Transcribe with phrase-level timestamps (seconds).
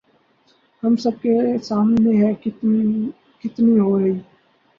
[0.83, 4.17] ہم سب کے سامنے ہے کتنی ہو رہی